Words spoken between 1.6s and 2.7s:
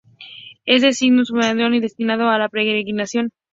y destinado a la